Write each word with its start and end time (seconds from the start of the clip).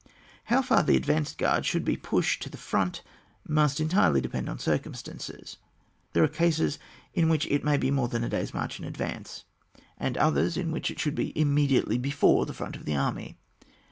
How 0.45 0.63
far 0.63 0.81
the 0.81 0.97
advanced 0.97 1.37
guard 1.37 1.63
should 1.63 1.85
be 1.85 1.95
pushed 1.95 2.41
to 2.41 2.49
the 2.49 2.57
front 2.57 3.03
must 3.47 3.79
entirely 3.79 4.19
depend 4.19 4.49
on 4.49 4.57
circumstances; 4.57 5.57
there 6.13 6.23
are 6.23 6.27
cases 6.27 6.79
in 7.13 7.29
which 7.29 7.45
it 7.45 7.63
may 7.63 7.77
be 7.77 7.91
more 7.91 8.07
than 8.07 8.23
a 8.23 8.29
day's 8.29 8.51
march 8.51 8.79
in 8.79 8.85
advance, 8.85 9.43
and 9.99 10.17
others 10.17 10.57
in 10.57 10.71
which 10.71 10.89
it 10.89 10.99
should 10.99 11.13
be 11.13 11.39
immediately 11.39 11.99
before 11.99 12.47
the 12.47 12.53
front 12.55 12.75
of 12.75 12.85
the 12.85 12.95
army. 12.95 13.37